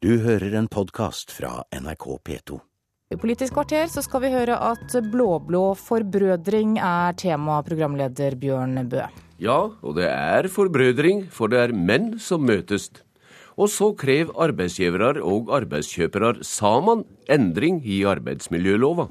Du 0.00 0.14
hører 0.24 0.54
en 0.56 0.64
podkast 0.64 1.28
fra 1.28 1.58
NRK 1.76 2.04
P2. 2.24 2.56
I 3.12 3.18
Politisk 3.20 3.52
kvarter 3.52 3.84
så 3.92 4.00
skal 4.00 4.22
vi 4.22 4.30
høre 4.32 4.54
at 4.56 4.94
blå-blå 5.12 5.74
forbrødring 5.76 6.78
er 6.80 7.12
tema, 7.20 7.58
programleder 7.66 8.32
Bjørn 8.40 8.80
Bø. 8.88 9.02
Ja, 9.44 9.58
og 9.68 9.98
det 9.98 10.06
er 10.08 10.48
forbrødring, 10.48 11.26
for 11.28 11.52
det 11.52 11.60
er 11.66 11.76
menn 11.76 12.14
som 12.16 12.48
møtes. 12.48 12.88
Og 13.60 13.68
så 13.68 13.90
krev 13.92 14.32
arbeidsgivere 14.40 15.20
og 15.20 15.52
arbeidskjøpere 15.60 16.46
sammen 16.48 17.04
endring 17.28 17.82
i 17.84 18.00
arbeidsmiljølova. 18.08 19.10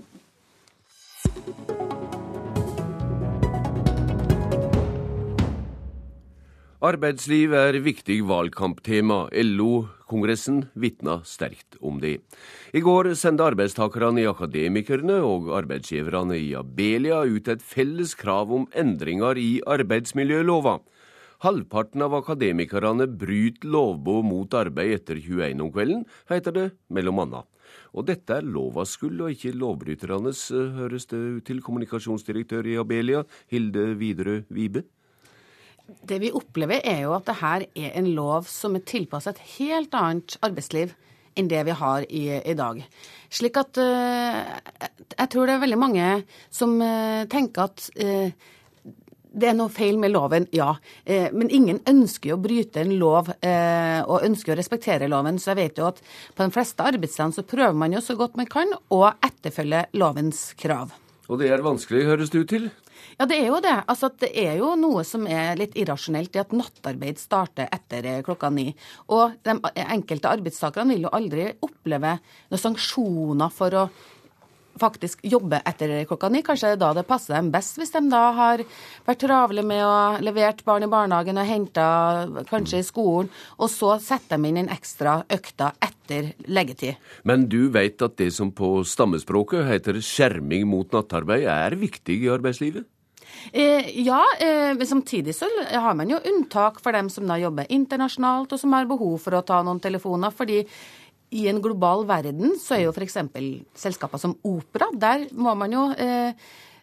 Arbeidsliv 6.79 7.51
er 7.51 7.75
viktig 7.83 8.21
valgkamptema. 8.23 9.25
LO-kongressen 9.35 10.61
vitna 10.79 11.17
sterkt 11.27 11.75
om 11.83 11.97
det. 11.99 12.21
I 12.71 12.79
går 12.79 13.09
sendte 13.19 13.43
arbeidstakerne 13.49 14.21
i 14.21 14.29
Akademikerne 14.29 15.17
og 15.27 15.49
arbeidsgiverne 15.57 16.37
i 16.39 16.53
Abelia 16.55 17.25
ut 17.27 17.49
et 17.51 17.65
felles 17.67 18.13
krav 18.15 18.53
om 18.55 18.63
endringer 18.71 19.35
i 19.35 19.49
arbeidsmiljølova. 19.67 20.77
Halvparten 21.43 22.05
av 22.05 22.15
akademikerne 22.15 23.09
bryter 23.11 23.67
lovbod 23.67 24.29
mot 24.29 24.55
arbeid 24.55 25.01
etter 25.01 25.19
21 25.19 25.59
om 25.65 25.73
kvelden, 25.75 26.05
heter 26.31 26.55
det 26.55 26.65
mellom 26.87 27.19
annet. 27.25 27.49
Og 27.91 28.07
dette 28.07 28.37
er 28.39 28.47
lovas 28.47 28.95
skyld 28.95 29.19
og 29.25 29.35
ikke 29.35 29.51
lovbryternes, 29.51 30.45
høres 30.79 31.11
det 31.11 31.19
ut 31.19 31.43
til 31.51 31.59
kommunikasjonsdirektør 31.59 32.71
i 32.71 32.79
Abelia, 32.79 33.25
Hilde 33.51 33.97
Widerøe 33.99 34.45
Vibe. 34.47 34.85
Det 36.05 36.19
vi 36.21 36.33
opplever, 36.35 36.81
er 36.85 37.03
jo 37.05 37.13
at 37.17 37.27
det 37.29 37.39
her 37.39 37.65
er 37.73 37.93
en 37.99 38.09
lov 38.15 38.47
som 38.49 38.75
er 38.77 38.85
tilpasset 38.87 39.37
et 39.37 39.55
helt 39.57 39.95
annet 39.97 40.37
arbeidsliv 40.45 40.93
enn 41.39 41.49
det 41.49 41.63
vi 41.67 41.75
har 41.81 42.05
i, 42.09 42.23
i 42.37 42.55
dag. 42.57 42.81
Slik 43.31 43.59
at 43.61 43.79
uh, 43.79 44.39
jeg 45.13 45.27
tror 45.31 45.47
det 45.47 45.55
er 45.55 45.65
veldig 45.65 45.79
mange 45.79 46.07
som 46.51 46.77
uh, 46.81 47.25
tenker 47.31 47.69
at 47.69 47.89
uh, 48.01 48.55
det 49.29 49.51
er 49.51 49.53
noe 49.53 49.69
feil 49.69 49.99
med 50.01 50.09
loven, 50.09 50.47
ja. 50.57 50.71
Men 51.05 51.51
ingen 51.53 51.77
ønsker 51.87 52.33
å 52.33 52.39
bryte 52.41 52.81
en 52.81 52.95
lov 52.97 53.27
og 53.29 54.23
ønsker 54.25 54.55
å 54.55 54.57
respektere 54.57 55.05
loven. 55.05 55.37
Så 55.37 55.51
jeg 55.51 55.59
vet 55.59 55.77
jo 55.77 55.85
at 55.91 56.01
på 56.33 56.47
de 56.47 56.55
fleste 56.55 56.87
arbeidsstedene 56.89 57.37
så 57.37 57.45
prøver 57.45 57.77
man 57.77 57.93
jo 57.93 58.01
så 58.01 58.17
godt 58.17 58.39
man 58.41 58.49
kan 58.49 58.73
å 58.73 59.03
etterfølge 59.13 59.85
lovens 60.01 60.47
krav. 60.57 60.97
Og 61.29 61.37
det 61.37 61.51
er 61.53 61.61
vanskelig, 61.61 62.07
høres 62.09 62.31
det 62.33 62.43
ut 62.43 62.49
til? 62.49 62.69
Ja, 63.19 63.27
det 63.29 63.37
er 63.37 63.49
jo 63.51 63.59
det. 63.61 63.75
Altså, 63.91 64.09
det 64.21 64.29
er 64.33 64.55
jo 64.57 64.73
noe 64.79 65.03
som 65.05 65.27
er 65.29 65.57
litt 65.59 65.75
irrasjonelt 65.77 66.35
i 66.35 66.41
at 66.41 66.55
nattarbeid 66.55 67.19
starter 67.21 67.69
etter 67.75 68.07
eh, 68.07 68.21
klokka 68.25 68.49
ni. 68.53 68.69
Og 69.13 69.35
de 69.45 69.57
enkelte 69.85 70.31
arbeidstakerne 70.31 70.95
vil 70.95 71.05
jo 71.05 71.13
aldri 71.13 71.49
oppleve 71.65 72.15
noen 72.49 72.63
sanksjoner 72.63 73.53
for 73.53 73.77
å 73.77 73.83
faktisk 74.79 75.23
jobbe 75.27 75.61
etter 75.67 75.93
klokka 76.09 76.29
ni. 76.31 76.41
Kanskje 76.45 76.73
det 76.73 76.81
da 76.81 76.91
det 76.97 77.05
passer 77.07 77.35
dem 77.37 77.51
best, 77.53 77.77
hvis 77.79 77.93
de 77.95 78.03
da 78.11 78.23
har 78.37 78.63
vært 79.07 79.23
travle 79.23 79.63
med 79.65 79.83
å 79.85 79.95
levert 80.23 80.63
barn 80.67 80.87
i 80.87 80.91
barnehagen 80.91 81.39
og 81.39 81.49
henta 81.49 81.87
kanskje 82.49 82.81
i 82.81 82.87
skolen, 82.87 83.31
og 83.59 83.71
så 83.71 83.95
setter 84.03 84.37
de 84.39 84.51
inn 84.51 84.61
en 84.63 84.71
ekstra 84.73 85.19
økta 85.29 85.73
etter 85.83 86.33
leggetid. 86.47 86.99
Men 87.27 87.47
du 87.51 87.67
vet 87.73 88.01
at 88.05 88.17
det 88.19 88.31
som 88.35 88.53
på 88.55 88.79
stammespråket 88.87 89.67
heter 89.69 89.99
skjerming 90.03 90.67
mot 90.69 90.95
nattarbeid, 90.95 91.45
er 91.49 91.77
viktig 91.79 92.23
i 92.23 92.31
arbeidslivet? 92.31 92.87
Eh, 93.51 93.99
ja, 94.01 94.25
eh, 94.39 94.75
men 94.75 94.87
samtidig 94.87 95.35
så 95.35 95.47
har 95.71 95.93
man 95.93 96.09
jo 96.09 96.19
unntak 96.25 96.79
for 96.83 96.91
dem 96.91 97.09
som 97.09 97.27
da 97.27 97.37
jobber 97.39 97.69
internasjonalt, 97.69 98.51
og 98.53 98.59
som 98.59 98.73
har 98.73 98.89
behov 98.89 99.17
for 99.23 99.37
å 99.37 99.45
ta 99.45 99.61
noen 99.63 99.79
telefoner. 99.79 100.31
fordi 100.31 100.65
i 101.29 101.45
en 101.49 101.61
global 101.61 102.05
verden 102.09 102.55
så 102.61 102.77
er 102.77 102.87
jo 102.87 102.95
f.eks. 102.95 103.19
selskaper 103.77 104.21
som 104.21 104.35
Opera 104.47 104.89
Der 104.97 105.27
må 105.37 105.53
man 105.57 105.73
jo 105.73 105.85
eh, 105.93 106.33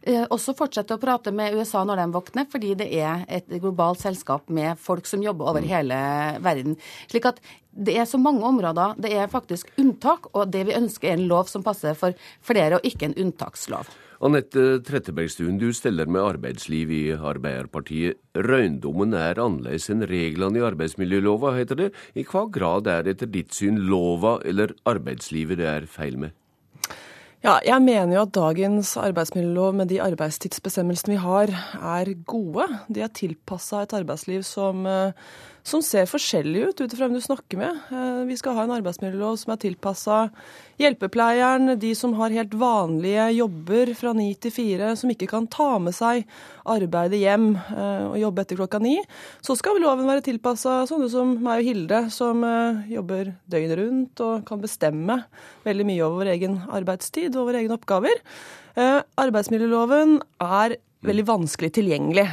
eh, 0.03 0.25
også 0.31 0.55
fortsette 0.59 0.95
å 0.95 1.03
prate 1.03 1.33
med 1.35 1.57
USA 1.59 1.83
når 1.87 2.03
de 2.03 2.07
våkner, 2.15 2.49
fordi 2.51 2.75
det 2.79 2.89
er 2.95 3.27
et 3.27 3.51
globalt 3.59 4.03
selskap 4.05 4.49
med 4.49 4.79
folk 4.79 5.09
som 5.11 5.25
jobber 5.25 5.51
over 5.51 5.67
mm. 5.67 5.71
hele 5.73 6.01
verden. 6.47 6.79
Slik 7.11 7.31
at 7.33 7.43
det 7.77 7.99
er 7.99 8.09
så 8.09 8.19
mange 8.23 8.47
områder. 8.47 8.97
Det 9.03 9.13
er 9.13 9.33
faktisk 9.33 9.69
unntak, 9.83 10.31
og 10.33 10.49
det 10.55 10.65
vi 10.71 10.79
ønsker 10.79 11.11
er 11.11 11.19
en 11.19 11.29
lov 11.29 11.51
som 11.53 11.67
passer 11.67 11.99
for 11.99 12.17
flere, 12.41 12.79
og 12.79 12.87
ikke 12.89 13.11
en 13.11 13.19
unntakslov. 13.27 13.91
Anette 14.25 14.79
Trettebergstuen, 14.81 15.59
du 15.61 15.69
steller 15.77 16.09
med 16.09 16.25
arbeidsliv 16.25 16.93
i 16.95 17.03
Arbeiderpartiet. 17.13 18.17
Røyndommen 18.33 19.13
er 19.13 19.37
annerledes 19.43 19.91
enn 19.93 20.07
reglene 20.09 20.63
i 20.63 20.65
arbeidsmiljølova, 20.65 21.53
heter 21.59 21.81
det. 21.83 21.91
I 22.17 22.25
hva 22.25 22.47
grad 22.53 22.89
er 22.89 23.05
det 23.05 23.17
etter 23.17 23.31
ditt 23.35 23.53
syn 23.57 23.83
lova 23.91 24.39
eller 24.49 24.73
arbeidslivet 24.89 25.61
det 25.61 25.69
er 25.69 25.89
feil 25.91 26.17
med? 26.23 26.33
Ja, 27.45 27.59
jeg 27.61 27.83
mener 27.85 28.15
jo 28.17 28.23
at 28.25 28.33
dagens 28.35 28.95
arbeidsmiljølov 28.99 29.77
med 29.77 29.93
de 29.93 30.01
arbeidstidsbestemmelsene 30.03 31.13
vi 31.13 31.21
har, 31.21 31.53
er 31.77 32.15
gode. 32.25 32.65
De 32.89 33.05
er 33.05 33.13
tilpassa 33.13 33.85
et 33.85 33.93
arbeidsliv 33.95 34.41
som 34.49 34.89
uh, 34.89 35.13
som 35.67 35.83
ser 35.83 36.07
forskjellig 36.07 36.63
ut 36.69 36.81
ut 36.81 36.93
ifra 36.93 37.09
hvem 37.09 37.17
du 37.19 37.23
snakker 37.25 37.59
med. 37.59 37.79
Eh, 37.91 38.21
vi 38.29 38.37
skal 38.39 38.55
ha 38.55 38.65
en 38.67 38.75
arbeidsmiljølov 38.77 39.35
som 39.41 39.53
er 39.53 39.61
tilpassa 39.65 40.19
hjelpepleieren, 40.79 41.73
de 41.81 41.91
som 41.99 42.15
har 42.21 42.35
helt 42.35 42.55
vanlige 42.55 43.27
jobber 43.35 43.91
fra 43.99 44.13
ni 44.15 44.29
til 44.39 44.55
fire, 44.55 44.93
som 44.99 45.11
ikke 45.11 45.29
kan 45.31 45.49
ta 45.51 45.69
med 45.83 45.97
seg 45.97 46.23
arbeidet 46.71 47.19
hjem 47.19 47.49
eh, 47.57 48.07
og 48.07 48.19
jobbe 48.23 48.47
etter 48.47 48.61
klokka 48.63 48.81
ni. 48.85 48.95
Så 49.43 49.59
skal 49.59 49.81
loven 49.83 50.07
være 50.07 50.25
tilpassa 50.29 50.79
sånne 50.87 51.11
som 51.11 51.35
meg 51.43 51.65
og 51.65 51.71
Hilde, 51.73 52.03
som 52.15 52.47
eh, 52.47 52.87
jobber 52.95 53.35
døgnet 53.51 53.81
rundt 53.83 54.27
og 54.27 54.47
kan 54.47 54.63
bestemme 54.63 55.23
veldig 55.67 55.89
mye 55.89 56.03
over 56.07 56.23
vår 56.23 56.35
egen 56.37 56.61
arbeidstid 56.79 57.35
og 57.35 57.51
våre 57.51 57.65
egne 57.65 57.75
oppgaver. 57.77 58.23
Arbeidsmiljøloven 58.77 60.19
er 60.45 60.77
veldig 61.07 61.25
vanskelig 61.31 61.71
tilgjengelig. 61.79 62.27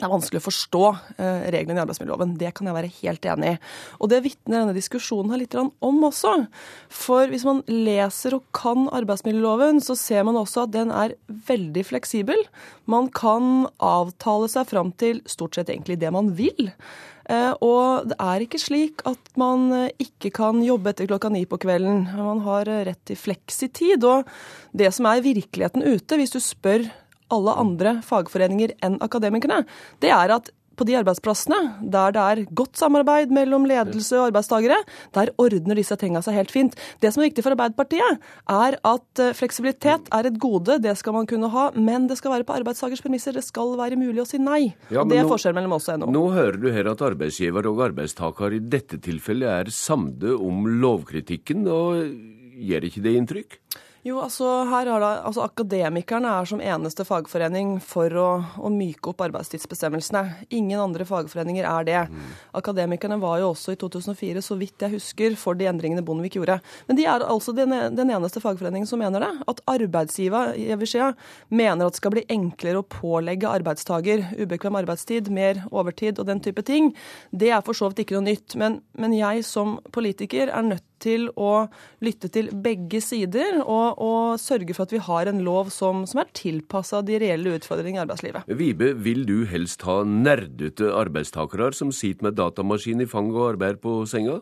Det 0.00 0.06
er 0.06 0.12
vanskelig 0.14 0.40
å 0.40 0.46
forstå 0.46 0.84
eh, 1.20 1.42
reglene 1.52 1.76
i 1.76 1.82
arbeidsmiljøloven. 1.82 2.32
Det 2.40 2.54
kan 2.56 2.70
jeg 2.70 2.76
være 2.78 2.92
helt 3.02 3.26
enig 3.28 3.50
i. 3.50 3.58
Og 4.00 4.08
det 4.08 4.22
vitner 4.24 4.62
denne 4.62 4.76
diskusjonen 4.76 5.34
her 5.34 5.42
litt 5.42 5.56
om 5.60 6.06
også. 6.08 6.32
For 6.88 7.28
hvis 7.28 7.44
man 7.44 7.60
leser 7.68 8.38
og 8.38 8.46
kan 8.56 8.88
arbeidsmiljøloven, 8.96 9.82
så 9.84 9.98
ser 10.00 10.24
man 10.24 10.40
også 10.40 10.64
at 10.64 10.72
den 10.72 10.94
er 10.94 11.18
veldig 11.50 11.84
fleksibel. 11.90 12.40
Man 12.88 13.10
kan 13.12 13.68
avtale 13.76 14.48
seg 14.48 14.70
fram 14.72 14.94
til 14.96 15.20
stort 15.28 15.60
sett 15.60 15.68
egentlig 15.68 16.00
det 16.00 16.14
man 16.16 16.32
vil. 16.38 16.72
Eh, 17.28 17.52
og 17.60 18.08
det 18.08 18.16
er 18.24 18.46
ikke 18.46 18.62
slik 18.62 19.04
at 19.04 19.30
man 19.38 19.68
eh, 19.76 19.92
ikke 20.00 20.32
kan 20.40 20.64
jobbe 20.64 20.94
etter 20.94 21.12
klokka 21.12 21.28
ni 21.34 21.44
på 21.44 21.60
kvelden. 21.60 22.06
Man 22.16 22.40
har 22.48 22.72
rett 22.88 23.04
til 23.04 23.20
fleksitid. 23.20 24.08
Og 24.08 24.24
det 24.72 24.94
som 24.96 25.12
er 25.12 25.28
virkeligheten 25.28 25.84
ute, 25.84 26.16
hvis 26.16 26.32
du 26.32 26.40
spør 26.40 26.88
alle 27.34 27.56
andre 27.62 27.98
fagforeninger 28.06 28.76
enn 28.86 28.98
Akademikerne, 29.04 29.64
det 30.02 30.12
er 30.14 30.36
at 30.36 30.50
på 30.80 30.86
de 30.88 30.96
arbeidsplassene 31.00 31.58
der 31.92 32.14
det 32.16 32.22
er 32.24 32.42
godt 32.56 32.78
samarbeid 32.80 33.32
mellom 33.34 33.66
ledelse 33.68 34.16
og 34.16 34.30
arbeidstakere, 34.30 34.78
der 35.16 35.32
ordner 35.40 35.78
disse 35.78 35.96
tinga 36.00 36.22
seg 36.24 36.38
helt 36.38 36.54
fint. 36.54 36.78
Det 37.02 37.12
som 37.12 37.22
er 37.22 37.28
viktig 37.28 37.44
for 37.44 37.54
Arbeiderpartiet, 37.54 38.22
er 38.50 38.78
at 38.78 39.22
eh, 39.22 39.34
fleksibilitet 39.36 40.08
er 40.16 40.30
et 40.30 40.38
gode, 40.40 40.78
det 40.82 40.96
skal 40.98 41.16
man 41.18 41.28
kunne 41.30 41.50
ha, 41.52 41.68
men 41.76 42.08
det 42.10 42.16
skal 42.20 42.34
være 42.34 42.48
på 42.48 42.56
arbeidstakers 42.60 43.04
premisser. 43.04 43.36
Det 43.36 43.44
skal 43.44 43.76
være 43.78 43.98
mulig 44.00 44.24
å 44.24 44.28
si 44.28 44.40
nei. 44.40 44.62
Ja, 44.88 45.04
det 45.04 45.20
er 45.20 45.28
nå, 45.28 45.34
forskjellen 45.34 45.60
mellom 45.60 45.76
oss 45.76 45.90
og 45.90 46.00
NHO. 46.00 46.14
Nå 46.16 46.24
hører 46.36 46.60
du 46.62 46.68
her 46.72 46.90
at 46.94 47.04
arbeidsgiver 47.10 47.68
og 47.70 47.84
arbeidstaker 47.90 48.56
i 48.56 48.64
dette 48.72 49.00
tilfellet 49.04 49.52
er 49.52 49.74
samde 49.74 50.36
om 50.38 50.64
lovkritikken, 50.80 51.68
og 51.68 52.00
gjør 52.70 52.88
ikke 52.88 53.04
det 53.04 53.16
inntrykk? 53.20 53.60
Jo, 54.00 54.16
altså 54.24 54.46
her 54.64 54.88
har 54.88 55.02
da, 55.02 55.08
altså 55.28 55.42
Akademikerne 55.44 56.30
er 56.32 56.46
som 56.48 56.60
eneste 56.64 57.04
fagforening 57.04 57.74
for 57.84 58.14
å, 58.16 58.28
å, 58.56 58.70
myke 58.72 59.10
opp 59.10 59.20
arbeidstidsbestemmelsene. 59.26 60.22
Ingen 60.56 60.80
andre 60.80 61.04
fagforeninger 61.04 61.68
er 61.68 61.84
det. 61.84 61.98
Akademikerne 62.56 63.18
var 63.20 63.42
jo 63.42 63.50
også 63.50 63.74
i 63.74 63.78
2004, 63.82 64.40
så 64.46 64.56
vidt 64.56 64.86
jeg 64.86 64.94
husker, 64.94 65.36
for 65.36 65.58
de 65.58 65.68
endringene 65.68 66.04
Bondevik 66.06 66.38
gjorde. 66.38 66.56
Men 66.88 66.96
de 66.96 67.04
er 67.12 67.26
altså 67.26 67.52
den, 67.52 67.76
den 67.92 68.14
eneste 68.16 68.40
fagforeningen 68.40 68.88
som 68.88 69.04
mener 69.04 69.20
det. 69.20 69.30
At 69.52 69.60
arbeidsgiversida 69.68 71.12
mener 71.52 71.84
at 71.84 71.92
det 71.92 72.00
skal 72.00 72.16
bli 72.16 72.24
enklere 72.32 72.80
å 72.80 72.88
pålegge 72.96 73.52
arbeidstaker 73.52 74.30
ubekvem 74.40 74.80
arbeidstid, 74.80 75.28
mer 75.28 75.66
overtid 75.68 76.24
og 76.24 76.32
den 76.32 76.40
type 76.40 76.64
ting. 76.64 76.94
Det 77.36 77.52
er 77.52 77.60
for 77.68 77.76
så 77.76 77.92
vidt 77.92 78.06
ikke 78.06 78.16
noe 78.16 78.30
nytt. 78.32 78.56
Men, 78.56 78.80
men 78.96 79.20
jeg 79.20 79.44
som 79.44 79.76
politiker 79.92 80.48
er 80.48 80.72
nødt 80.72 80.88
til 81.02 81.28
å 81.40 81.66
lytte 82.04 82.30
til 82.32 82.50
begge 82.64 83.00
sider 83.04 83.60
og, 83.62 83.98
og 84.00 84.40
sørge 84.42 84.76
for 84.76 84.86
at 84.86 84.94
vi 84.94 85.02
har 85.06 85.30
en 85.30 85.42
lov 85.46 85.72
som, 85.74 86.04
som 86.08 86.22
er 86.22 86.30
tilpassa 86.36 87.02
de 87.06 87.18
reelle 87.22 87.56
utfordringene 87.58 88.02
i 88.02 88.04
arbeidslivet. 88.04 88.48
Vibe, 88.60 88.92
vil 89.04 89.26
du 89.28 89.42
helst 89.50 89.84
ha 89.88 90.00
nerdete 90.06 90.92
arbeidstakere 90.96 91.72
som 91.76 91.92
sitter 91.94 92.28
med 92.28 92.38
datamaskin 92.40 93.04
i 93.04 93.10
fanget 93.10 93.40
og 93.40 93.52
arbeider 93.54 93.82
på 93.82 94.00
senga? 94.10 94.40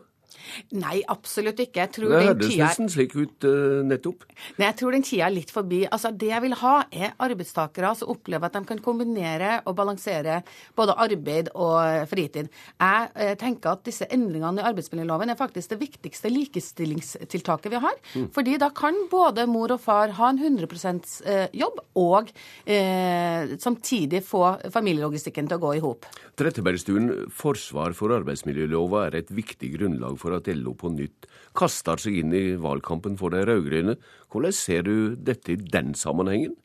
Nei, 0.79 0.99
absolutt 1.07 1.59
ikke. 1.63 1.85
Jeg 1.85 1.95
tror 1.97 2.13
Det 2.13 2.19
den 2.19 2.29
hørtes 2.31 2.53
tida 2.53 2.69
nesten 2.69 2.91
slik 2.91 3.15
ut 3.17 3.47
uh, 3.47 3.81
nettopp. 3.87 4.25
Nei, 4.57 4.67
jeg 4.67 4.77
tror 4.81 4.95
den 4.95 5.05
tida 5.05 5.27
er 5.27 5.35
litt 5.35 5.53
forbi. 5.53 5.83
Altså, 5.89 6.11
Det 6.11 6.31
jeg 6.31 6.45
vil 6.45 6.57
ha, 6.61 6.75
er 6.91 7.15
arbeidstakere 7.19 7.93
som 7.99 8.13
opplever 8.13 8.49
at 8.49 8.57
de 8.57 8.63
kan 8.69 8.81
kombinere 8.83 9.59
og 9.65 9.75
balansere 9.77 10.41
både 10.77 10.95
arbeid 10.99 11.51
og 11.55 12.07
fritid. 12.09 12.49
Jeg 12.79 13.09
eh, 13.15 13.33
tenker 13.39 13.73
at 13.73 13.85
disse 13.87 14.07
endringene 14.11 14.63
i 14.63 14.67
arbeidsmiljøloven 14.69 15.33
er 15.33 15.39
faktisk 15.39 15.73
det 15.73 15.79
viktigste 15.81 16.31
likestillingstiltaket 16.31 17.73
vi 17.73 17.81
har. 17.83 17.99
Mm. 18.13 18.29
Fordi 18.35 18.57
da 18.61 18.71
kan 18.75 18.97
både 19.11 19.45
mor 19.49 19.73
og 19.75 19.81
far 19.83 20.13
ha 20.19 20.31
en 20.33 20.41
100 20.41 20.67
eh, 21.25 21.47
jobb 21.59 21.81
og 21.99 22.31
eh, 22.65 23.55
samtidig 23.61 24.23
få 24.25 24.43
familielogistikken 24.73 25.49
til 25.49 25.59
å 25.59 25.63
gå 25.63 25.75
i 25.77 25.83
hop. 25.83 26.07
Trettebergstuen, 26.39 27.11
forsvar 27.35 27.95
for 27.97 28.15
arbeidsmiljølova 28.15 29.07
er 29.07 29.19
et 29.21 29.33
viktig 29.33 29.73
grunnlag 29.75 30.15
for 30.21 30.28
at 30.37 30.49
LO 30.53 30.75
på 30.77 30.91
nytt 30.93 31.27
kaster 31.57 31.99
seg 32.01 32.21
inn 32.21 32.33
i 32.35 32.43
valgkampen 32.61 33.17
for 33.19 33.33
de 33.33 33.43
rød-grønne. 33.47 33.97
Hvordan 34.29 34.55
ser 34.55 34.85
du 34.85 35.15
dette 35.15 35.55
i 35.55 35.61
den 35.61 35.95
sammenhengen? 35.97 36.55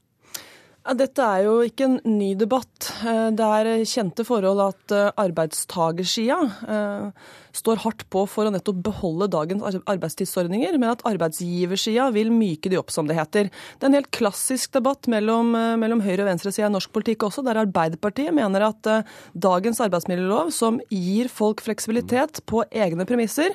Dette 0.84 1.25
er 1.25 1.46
jo 1.46 1.55
ikke 1.64 1.87
en 1.88 2.19
ny 2.19 2.34
debatt. 2.37 2.90
Eh, 3.08 3.31
Det 3.32 3.46
er 3.46 3.84
kjente 3.88 4.25
forhold 4.28 4.61
at 4.61 4.93
eh, 4.93 5.12
arbeidstagersida 5.16 6.37
eh, 6.69 7.31
står 7.55 7.83
hardt 7.85 8.05
på 8.12 8.25
for 8.31 8.49
å 8.49 8.53
nettopp 8.55 8.83
beholde 8.89 9.31
dagens 9.33 9.79
arbeidstidsordninger, 9.81 10.77
men 10.81 10.93
at 10.93 11.05
arbeidsgiversida 11.09 12.11
vil 12.15 12.33
myke 12.35 12.73
de 12.73 12.81
opp, 12.81 12.93
som 12.95 13.09
det 13.09 13.19
heter. 13.19 13.51
Det 13.79 13.87
er 13.87 13.93
en 13.93 13.99
helt 14.01 14.12
klassisk 14.15 14.75
debatt 14.77 15.09
mellom, 15.11 15.55
eh, 15.55 15.77
mellom 15.81 16.03
høyre- 16.05 16.27
og 16.27 16.31
venstresida 16.33 16.69
i 16.69 16.75
norsk 16.75 16.93
politikk 16.93 17.29
også, 17.29 17.45
der 17.45 17.62
Arbeiderpartiet 17.65 18.35
mener 18.35 18.69
at 18.69 18.87
eh, 18.87 19.03
dagens 19.37 19.81
arbeidsmiljølov, 19.81 20.53
som 20.53 20.81
gir 20.91 21.29
folk 21.29 21.62
fleksibilitet 21.65 22.45
på 22.47 22.65
egne 22.71 23.06
premisser, 23.06 23.55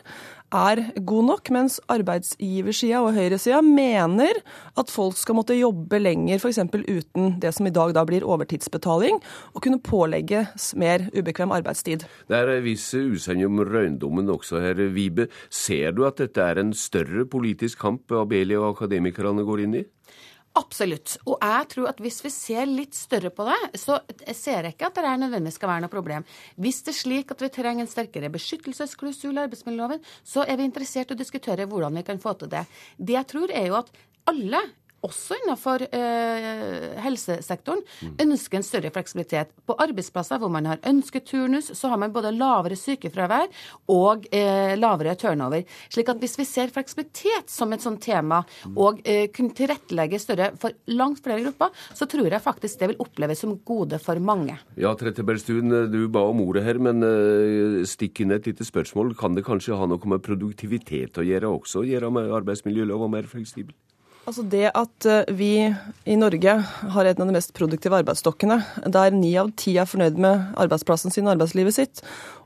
er 0.50 0.82
god 1.06 1.28
nok, 1.28 1.50
mens 1.54 1.78
arbeidsgiversida 1.92 3.02
og 3.04 3.14
høyresida 3.18 3.62
mener 3.66 4.40
at 4.80 4.92
folk 4.92 5.18
skal 5.20 5.38
måtte 5.38 5.58
jobbe 5.58 6.00
lenger, 6.02 6.40
f.eks. 6.42 6.62
uten 6.74 7.36
det 7.42 7.54
som 7.56 7.68
i 7.70 7.74
dag 7.74 7.94
da 7.94 8.06
blir 8.08 8.26
overtidsbetaling, 8.26 9.20
og 9.54 9.64
kunne 9.64 9.82
pålegges 9.84 10.74
mer 10.80 11.06
ubekvem 11.14 11.54
arbeidstid. 11.54 12.06
Det 12.30 12.38
er 12.38 12.54
en 12.56 12.66
viss 12.66 12.88
usemje 12.94 13.50
om 13.50 13.62
røyndommen 13.90 14.30
også, 14.30 14.62
herr 14.62 14.90
Vibe. 14.94 15.28
Ser 15.50 15.94
du 15.96 16.06
at 16.08 16.20
dette 16.22 16.42
er 16.42 16.60
en 16.62 16.74
større 16.74 17.26
politisk 17.26 17.80
kamp 17.80 18.12
Abelia 18.12 18.62
og 18.62 18.78
akademikerne 18.78 19.46
går 19.46 19.66
inn 19.66 19.80
i? 19.82 19.86
Absolutt. 20.58 21.20
Og 21.30 21.38
jeg 21.40 21.68
tror 21.72 21.90
at 21.92 22.00
hvis 22.02 22.24
vi 22.26 22.32
ser 22.34 22.66
litt 22.66 22.98
større 22.98 23.30
på 23.30 23.46
det, 23.48 23.80
så 23.80 24.00
ser 24.34 24.66
jeg 24.66 24.74
ikke 24.74 24.90
at 24.90 24.98
det 24.98 25.06
er 25.06 25.22
nødvendigvis 25.22 25.60
skal 25.60 25.70
være 25.70 25.84
noe 25.86 25.94
problem. 25.94 26.26
Hvis 26.58 26.82
det 26.84 26.96
er 26.96 27.00
slik 27.00 27.32
at 27.32 27.44
vi 27.44 27.52
trenger 27.54 27.86
en 27.86 27.92
sterkere 27.92 28.32
beskyttelsesklausul 28.34 29.38
i 29.38 29.44
arbeidsmiljøloven, 29.46 30.02
så 30.26 30.44
er 30.44 30.58
vi 30.58 30.68
interessert 30.68 31.14
i 31.14 31.16
å 31.16 31.20
diskutere 31.20 31.70
hvordan 31.70 32.02
vi 32.02 32.06
kan 32.08 32.20
få 32.20 32.34
til 32.40 32.52
det. 32.52 32.66
Det 32.98 33.16
jeg 33.16 33.30
tror 33.30 33.54
er 33.54 33.70
jo 33.70 33.80
at 33.80 33.94
alle 34.30 34.66
også 35.06 35.38
innenfor 35.40 35.86
eh, 35.96 36.98
helsesektoren, 37.04 37.82
ønsker 38.20 38.60
en 38.60 38.66
større 38.66 38.92
fleksibilitet. 38.94 39.54
På 39.68 39.78
arbeidsplasser 39.80 40.42
hvor 40.42 40.52
man 40.54 40.68
har 40.70 40.82
ønsketurnus, 40.88 41.72
så 41.78 41.92
har 41.92 42.02
man 42.02 42.14
både 42.16 42.34
lavere 42.36 42.78
sykefravær 42.80 43.48
og 43.94 44.28
eh, 44.36 44.76
lavere 44.80 45.16
turnover. 45.20 45.66
Slik 45.92 46.12
at 46.12 46.22
hvis 46.22 46.38
vi 46.40 46.48
ser 46.48 46.74
fleksibilitet 46.74 47.52
som 47.52 47.74
et 47.74 47.84
sånt 47.84 48.02
tema, 48.04 48.42
og 48.76 49.02
eh, 49.08 49.28
kunne 49.36 49.56
tilrettelegge 49.56 50.22
større 50.22 50.52
for 50.60 50.76
langt 50.92 51.24
flere 51.26 51.44
grupper, 51.46 51.74
så 51.96 52.08
tror 52.10 52.30
jeg 52.30 52.44
faktisk 52.44 52.80
det 52.82 52.92
vil 52.94 53.04
oppleves 53.04 53.44
som 53.44 53.58
gode 53.66 54.00
for 54.04 54.20
mange. 54.24 54.58
Ja, 54.80 54.94
Trettebergstuen, 55.00 55.72
du 55.92 56.02
ba 56.12 56.26
om 56.30 56.44
ordet 56.44 56.66
her, 56.68 56.82
men 56.82 57.06
eh, 57.06 57.82
stikk 57.90 58.24
inn 58.24 58.36
et 58.36 58.50
lite 58.50 58.68
spørsmål. 58.68 59.16
Kan 59.20 59.38
det 59.38 59.48
kanskje 59.48 59.78
ha 59.80 59.88
noe 59.90 60.12
med 60.12 60.24
produktivitet 60.26 61.20
å 61.20 61.26
gjøre 61.26 61.54
også? 61.60 61.86
Gjøre 61.88 62.12
med 62.14 62.34
arbeidsmiljølova 62.40 63.10
mer 63.12 63.30
fleksibel? 63.30 63.76
Altså 64.30 64.44
Det 64.46 64.68
at 64.78 65.06
eh, 65.10 65.30
vi 65.34 65.54
i 66.06 66.16
Norge 66.20 66.52
har 66.94 67.08
en 67.10 67.22
av 67.24 67.30
de 67.32 67.34
mest 67.34 67.50
produktive 67.58 67.98
arbeidsstokkene, 67.98 68.60
der 68.86 69.16
ni 69.16 69.32
av 69.42 69.50
ti 69.58 69.74
er 69.82 69.90
fornøyd 69.90 70.20
med 70.22 70.52
arbeidsplassen 70.62 71.10
sin 71.10 71.26
og 71.26 71.34
arbeidslivet 71.34 71.74
sitt, 71.74 72.04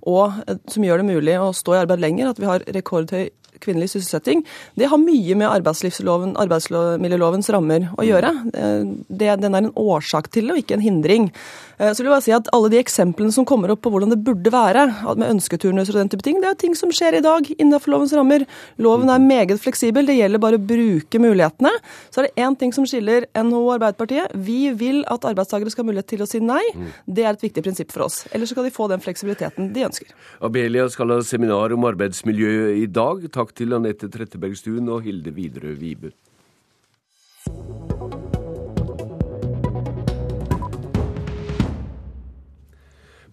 og 0.08 0.38
eh, 0.48 0.62
som 0.72 0.86
gjør 0.88 1.04
det 1.04 1.10
mulig 1.10 1.36
å 1.44 1.50
stå 1.52 1.76
i 1.76 1.82
arbeid 1.82 2.00
lenger, 2.06 2.32
at 2.32 2.40
vi 2.40 2.48
har 2.48 2.64
rekordhøy 2.78 3.26
kvinnelig 3.64 3.94
sysselsetting, 3.94 4.44
det 4.78 4.90
har 4.92 5.00
mye 5.02 5.36
med 5.40 5.50
arbeidslivsloven, 5.50 6.36
arbeidsmiljølovens 6.44 7.50
rammer 7.54 7.90
å 7.98 8.06
gjøre. 8.06 8.32
Eh, 8.54 8.84
Det, 9.14 9.40
den 9.42 9.56
er 9.56 9.64
en 9.64 9.74
årsak 9.80 10.30
til 10.32 10.48
det, 10.48 10.52
og 10.52 10.62
ikke 10.64 10.76
en 10.78 10.84
hindring. 10.86 11.32
Eh, 11.80 11.92
Så 11.94 12.04
vil 12.04 12.12
jeg 12.12 12.16
bare 12.16 12.24
si 12.28 12.32
at 12.32 12.50
Alle 12.54 12.70
de 12.70 12.78
eksemplene 12.84 13.32
som 13.34 13.46
kommer 13.46 13.72
opp 13.72 13.82
på 13.82 13.90
hvordan 13.92 14.10
det 14.10 14.24
burde 14.24 14.52
være, 14.52 15.16
med 15.18 15.30
ønsketurnuser 15.36 15.96
og 15.96 16.02
den 16.04 16.10
type 16.10 16.24
ting, 16.24 16.42
det 16.42 16.50
er 16.50 16.56
ting 16.60 16.76
som 16.76 16.90
skjer 16.92 17.18
i 17.18 17.22
dag 17.24 17.48
innenfor 17.58 17.92
lovens 17.94 18.14
rammer. 18.14 18.46
Loven 18.78 19.10
er 19.10 19.20
meget 19.20 19.60
fleksibel, 19.60 20.06
det 20.06 20.18
gjelder 20.18 20.40
bare 20.40 20.58
å 20.60 20.66
bruke 20.68 21.20
mulighetene. 21.20 21.72
Så 22.12 22.22
er 22.22 22.28
det 22.28 22.36
én 22.44 22.58
ting 22.58 22.72
som 22.74 22.86
skiller 22.86 23.26
NHO 23.36 23.64
og 23.68 23.80
Arbeiderpartiet. 23.80 24.32
Vi 24.36 24.72
vil 24.74 25.04
at 25.08 25.22
arbeidstakere 25.26 25.72
skal 25.72 25.86
ha 25.86 25.92
mulighet 25.92 26.08
til 26.08 26.22
å 26.22 26.28
si 26.28 26.40
nei. 26.40 26.62
Det 27.08 27.24
er 27.26 27.34
et 27.34 27.42
viktig 27.42 27.64
prinsipp 27.64 27.92
for 27.92 28.06
oss. 28.06 28.26
Ellers 28.34 28.50
skal 28.54 28.64
de 28.68 28.72
få 28.72 28.88
den 28.90 29.00
fleksibiliteten 29.00 29.72
de 29.74 29.86
ønsker. 29.88 30.08
Abelia 30.42 30.90
skal 30.90 31.10
ha 31.10 31.22
seminar 31.22 31.74
om 31.74 31.86
arbeidsmiljø 31.86 32.82
i 32.84 32.86
dag. 32.86 33.26
Takk 33.32 33.53
til 33.58 33.76
Anette 33.78 34.10
Trettebergstuen 34.12 34.90
og 34.92 35.06
Hilde 35.08 35.34
Widerøe 35.36 35.78
Vibe. 35.80 36.14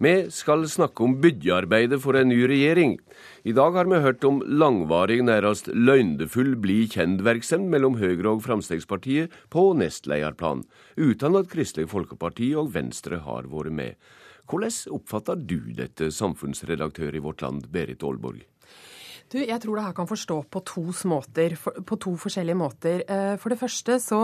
Vi 0.01 0.13
skal 0.33 0.63
snakke 0.65 1.03
om 1.05 1.19
byggearbeidet 1.21 1.99
for 2.01 2.17
en 2.17 2.31
ny 2.31 2.39
regjering. 2.49 2.95
I 3.45 3.53
dag 3.53 3.75
har 3.77 3.85
vi 3.85 3.99
hørt 4.01 4.23
om 4.25 4.39
langvarig, 4.41 5.19
nærmest 5.21 5.69
løgndefull 5.69 6.55
bli 6.57 6.87
kjent-virksomhet 6.89 7.69
mellom 7.69 7.99
Høyre 8.01 8.31
og 8.31 8.41
Fremskrittspartiet 8.47 9.29
på 9.53 9.67
nestlederplan, 9.77 10.63
uten 10.97 11.37
at 11.37 11.51
Kristelig 11.53 11.91
Folkeparti 11.93 12.49
og 12.57 12.73
Venstre 12.73 13.21
har 13.27 13.45
vært 13.51 13.77
med. 13.77 13.99
Hvordan 14.49 14.97
oppfatter 14.97 15.37
du 15.37 15.69
dette, 15.77 16.09
samfunnsredaktør 16.09 17.13
i 17.13 17.21
Vårt 17.21 17.45
Land, 17.45 17.69
Berit 17.69 18.01
Aalborg? 18.01 18.41
Du, 19.31 19.37
jeg 19.39 19.61
tror 19.63 19.77
det 19.79 19.85
her 19.85 19.95
kan 19.95 20.09
forstå 20.09 20.37
på 20.51 20.61
to, 20.67 20.81
på 21.87 21.97
to 22.03 22.15
forskjellige 22.19 22.59
måter. 22.59 23.03
Eh, 23.07 23.35
for 23.39 23.53
det 23.53 23.61
første 23.61 23.95
så 24.03 24.21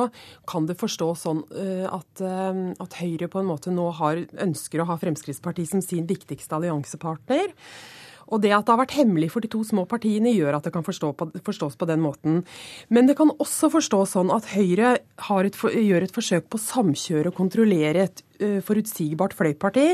kan 0.50 0.68
det 0.68 0.76
forstås 0.80 1.24
sånn 1.24 1.46
eh, 1.56 1.86
at, 1.88 2.24
eh, 2.24 2.60
at 2.84 2.98
Høyre 3.00 3.30
på 3.32 3.40
en 3.40 3.48
måte 3.48 3.72
nå 3.72 3.88
har, 4.02 4.26
ønsker 4.44 4.84
å 4.84 4.90
ha 4.90 4.98
Fremskrittspartiet 5.00 5.72
som 5.72 5.86
sin 5.86 6.10
viktigste 6.10 6.60
alliansepartner. 6.60 7.56
Og 8.28 8.42
det 8.44 8.52
at 8.52 8.68
det 8.68 8.74
har 8.74 8.82
vært 8.82 8.98
hemmelig 8.98 9.30
for 9.32 9.44
de 9.44 9.50
to 9.52 9.62
små 9.64 9.86
partiene, 9.88 10.34
gjør 10.36 10.58
at 10.58 10.68
det 10.68 10.74
kan 10.76 10.84
forstå 10.84 11.14
på, 11.16 11.30
forstås 11.48 11.80
på 11.80 11.88
den 11.88 12.04
måten. 12.04 12.42
Men 12.92 13.08
det 13.08 13.16
kan 13.20 13.32
også 13.32 13.72
forstås 13.78 14.18
sånn 14.18 14.34
at 14.36 14.50
Høyre 14.52 14.98
et, 14.98 15.62
gjør 15.64 16.04
et 16.04 16.16
forsøk 16.16 16.50
på 16.52 16.60
å 16.60 16.66
samkjøre 16.66 17.32
og 17.32 17.40
kontrollere 17.40 18.04
et 18.10 18.24
uh, 18.44 18.60
forutsigbart 18.68 19.38
fløyparti. 19.38 19.88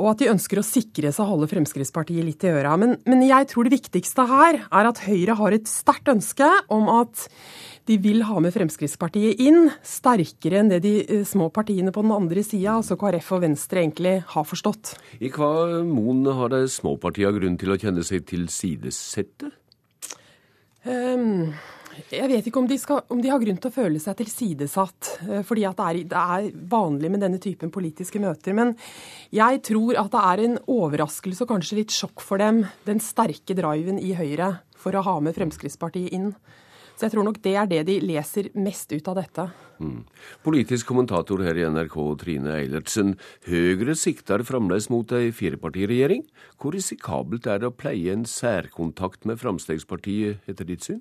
Og 0.00 0.12
at 0.12 0.22
de 0.22 0.30
ønsker 0.32 0.60
å 0.60 0.64
sikre 0.64 1.10
seg 1.12 1.24
å 1.24 1.34
holde 1.34 1.50
Fremskrittspartiet 1.50 2.24
litt 2.24 2.46
i 2.46 2.52
øra. 2.52 2.76
Men, 2.80 2.96
men 3.08 3.24
jeg 3.26 3.50
tror 3.50 3.68
det 3.68 3.76
viktigste 3.76 4.24
her 4.30 4.62
er 4.64 4.88
at 4.88 5.02
Høyre 5.04 5.36
har 5.40 5.56
et 5.56 5.68
sterkt 5.68 6.08
ønske 6.12 6.48
om 6.72 6.88
at 6.92 7.26
de 7.90 7.96
vil 7.98 8.22
ha 8.28 8.38
med 8.40 8.54
Fremskrittspartiet 8.54 9.40
inn, 9.42 9.66
sterkere 9.82 10.60
enn 10.60 10.70
det 10.70 10.82
de 10.84 11.22
små 11.26 11.48
partiene 11.54 11.92
på 11.94 12.04
den 12.04 12.14
andre 12.14 12.44
sida, 12.46 12.76
altså 12.78 12.96
KrF 13.00 13.32
og 13.36 13.42
Venstre, 13.42 13.82
egentlig 13.82 14.14
har 14.34 14.46
forstått. 14.46 14.94
I 15.18 15.32
hva 15.34 15.82
mon 15.86 16.22
har 16.30 16.54
de 16.54 16.62
små 16.70 16.94
partiene 17.02 17.34
grunn 17.40 17.58
til 17.58 17.74
å 17.74 17.80
kjenne 17.82 18.06
seg 18.06 18.24
tilsidesette? 18.30 19.50
Um, 20.86 21.52
jeg 22.12 22.28
vet 22.28 22.48
ikke 22.48 22.60
om 22.60 22.68
de, 22.68 22.76
skal, 22.80 23.02
om 23.12 23.20
de, 23.22 23.30
har 23.32 23.40
grunn 23.40 23.58
til 23.60 23.70
å 23.70 23.74
føle 23.74 24.00
seg 24.02 24.18
tilsidesatt, 24.18 25.10
fordi 25.48 25.64
at 25.68 25.78
det 25.78 25.86
er, 25.88 26.00
det 26.12 26.24
er, 26.36 26.48
vanlig 26.72 27.10
med 27.12 27.24
denne 27.24 27.40
typen 27.42 27.72
politiske 27.72 28.20
møter. 28.22 28.56
Men 28.56 28.74
jeg 29.34 29.62
tror 29.68 30.00
at 30.00 30.12
det 30.12 30.24
er 30.32 30.44
en 30.46 30.58
overraskelse 30.70 31.46
og 31.46 31.54
kanskje 31.54 31.80
litt 31.80 31.94
sjokk 31.94 32.24
for 32.24 32.42
dem, 32.42 32.66
den 32.88 33.00
sterke 33.02 33.56
driven 33.56 34.00
i 34.00 34.12
Høyre 34.18 34.58
for 34.82 34.96
å 34.98 35.04
ha 35.06 35.16
med 35.24 35.36
Fremskrittspartiet 35.38 36.12
inn. 36.12 36.32
Så 36.92 37.06
jeg 37.06 37.14
tror 37.14 37.24
nok 37.26 37.38
det 37.42 37.54
er 37.56 37.68
det 37.70 37.80
de 37.88 37.94
leser 38.04 38.50
mest 38.54 38.92
ut 38.92 39.08
av 39.10 39.16
dette. 39.18 39.46
Mm. 39.82 40.02
Politisk 40.44 40.86
kommentator 40.90 41.40
her 41.42 41.56
i 41.58 41.64
NRK, 41.66 41.96
Trine 42.20 42.52
Eilertsen. 42.60 43.14
Høyre 43.48 43.96
sikter 43.98 44.44
fremdeles 44.46 44.90
mot 44.92 45.14
ei 45.16 45.32
firepartiregjering. 45.34 46.26
Hvor 46.60 46.76
risikabelt 46.76 47.48
er 47.50 47.62
det 47.62 47.72
å 47.72 47.74
pleie 47.74 48.14
en 48.14 48.28
særkontakt 48.28 49.26
med 49.26 49.40
Fremskrittspartiet, 49.42 50.44
etter 50.46 50.68
ditt 50.68 50.86
syn? 50.86 51.00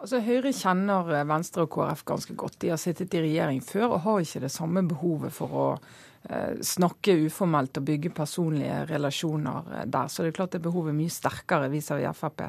Altså, 0.00 0.22
Høyre 0.24 0.52
kjenner 0.56 1.10
Venstre 1.28 1.66
og 1.66 1.74
KrF 1.74 2.06
ganske 2.08 2.36
godt. 2.38 2.60
De 2.62 2.70
har 2.72 2.80
sittet 2.80 3.12
i 3.18 3.20
regjering 3.20 3.60
før 3.64 3.98
og 3.98 4.04
har 4.06 4.22
ikke 4.24 4.40
det 4.46 4.52
samme 4.54 4.82
behovet 4.88 5.34
for 5.36 5.52
å 5.52 5.66
eh, 5.76 6.54
snakke 6.64 7.18
uformelt 7.26 7.76
og 7.76 7.88
bygge 7.90 8.14
personlige 8.16 8.86
relasjoner 8.88 9.84
der. 9.84 10.08
Så 10.08 10.24
det 10.24 10.32
er 10.32 10.38
klart 10.40 10.56
det 10.56 10.62
behovet 10.64 10.94
er 10.94 11.00
mye 11.02 11.12
sterkere 11.12 11.68
vis-à-vis 11.72 12.16
Frp. 12.16 12.46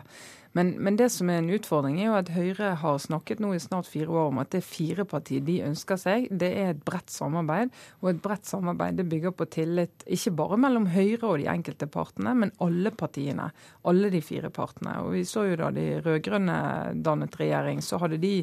Men, 0.53 0.72
men, 0.84 0.98
det 1.00 1.08
som 1.15 1.29
er 1.31 1.39
en 1.39 1.51
utfordring, 1.55 2.00
er 2.01 2.10
jo 2.10 2.15
at 2.17 2.29
Høyre 2.36 2.74
har 2.81 2.98
snakket 3.00 3.39
nå 3.39 3.53
i 3.55 3.60
snart 3.63 3.88
fire 3.88 4.12
år 4.12 4.31
om 4.34 4.41
at 4.41 4.51
det 4.51 4.63
fire 4.67 5.05
partier 5.08 5.43
de 5.48 5.62
ønsker 5.63 6.00
seg. 6.00 6.25
Det 6.27 6.50
er 6.60 6.74
et 6.74 6.81
bredt 6.84 7.13
samarbeid. 7.13 7.72
Og 8.01 8.10
et 8.12 8.20
bredt 8.24 8.50
samarbeid 8.50 9.00
det 9.00 9.08
bygger 9.12 9.31
på 9.38 9.48
tillit 9.53 10.03
ikke 10.12 10.34
bare 10.41 10.58
mellom 10.60 10.89
Høyre 10.91 11.29
og 11.29 11.38
de 11.39 11.48
enkelte 11.51 11.88
partene, 11.91 12.34
men 12.36 12.51
alle 12.63 12.91
partiene. 12.91 13.48
Alle 13.88 14.12
de 14.12 14.20
fire 14.25 14.51
partene. 14.51 14.98
Og 15.05 15.15
vi 15.15 15.24
så 15.27 15.46
jo 15.48 15.60
da 15.62 15.70
de 15.75 15.86
rød-grønne 16.03 16.58
dannet 17.00 17.38
regjering, 17.39 17.79
så 17.86 18.01
hadde 18.03 18.20
de 18.20 18.34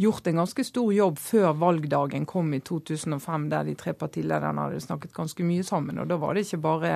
gjort 0.00 0.30
en 0.30 0.40
ganske 0.40 0.64
stor 0.64 0.88
jobb 0.96 1.20
før 1.20 1.52
valgdagen 1.60 2.24
kom 2.28 2.48
i 2.56 2.62
2005, 2.64 3.50
der 3.52 3.68
de 3.68 3.76
tre 3.76 3.92
partilederne 3.92 4.64
hadde 4.64 4.80
snakket 4.86 5.12
ganske 5.16 5.44
mye 5.44 5.66
sammen. 5.68 6.00
Og 6.00 6.08
da 6.08 6.16
var 6.16 6.32
det 6.32 6.46
ikke 6.46 6.62
bare 6.64 6.94